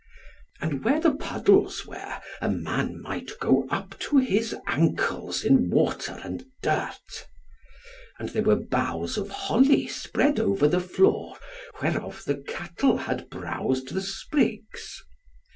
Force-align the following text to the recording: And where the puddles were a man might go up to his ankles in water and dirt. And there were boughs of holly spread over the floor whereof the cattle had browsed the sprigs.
And 0.59 0.83
where 0.83 0.99
the 0.99 1.13
puddles 1.13 1.85
were 1.85 2.19
a 2.41 2.49
man 2.49 2.99
might 3.03 3.33
go 3.39 3.67
up 3.69 3.99
to 3.99 4.17
his 4.17 4.55
ankles 4.65 5.43
in 5.43 5.69
water 5.69 6.19
and 6.23 6.43
dirt. 6.63 7.27
And 8.17 8.29
there 8.29 8.41
were 8.41 8.55
boughs 8.55 9.15
of 9.15 9.29
holly 9.29 9.85
spread 9.85 10.39
over 10.39 10.67
the 10.67 10.79
floor 10.81 11.37
whereof 11.83 12.23
the 12.25 12.37
cattle 12.37 12.97
had 12.97 13.29
browsed 13.29 13.89
the 13.89 14.01
sprigs. 14.01 15.03